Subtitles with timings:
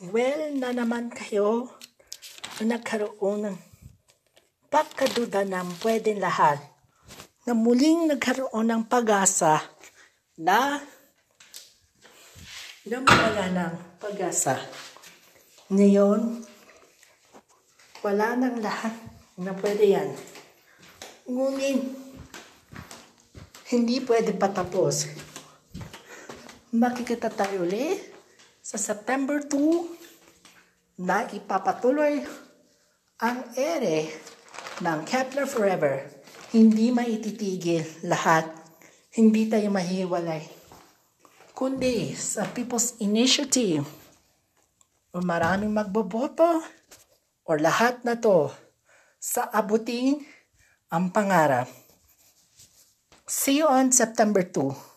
[0.00, 1.76] Well na naman kayo
[2.56, 3.58] na nagkaroon ng
[4.72, 6.56] pagkaduda ng pwedeng lahat
[7.44, 9.60] na muling nagkaroon ng pag-asa
[10.40, 10.80] na
[12.88, 14.56] na mawala ng pag-asa.
[15.68, 16.48] Ngayon,
[18.00, 18.96] wala nang lahat
[19.36, 20.08] na pwede yan.
[21.28, 21.80] Ngunit,
[23.68, 25.12] hindi pwede patapos.
[26.72, 28.19] Makikita tayo ulit
[28.60, 32.20] sa September 2 na ipapatuloy
[33.20, 34.12] ang ere
[34.84, 36.04] ng Kepler Forever.
[36.52, 38.48] Hindi maititigil lahat.
[39.16, 40.44] Hindi tayo mahiwalay.
[41.56, 43.84] Kundi sa People's Initiative
[45.12, 46.64] o maraming magboboto
[47.44, 48.48] o lahat na to
[49.20, 50.20] sa abutin
[50.88, 51.68] ang pangarap.
[53.28, 54.89] See you on September 2.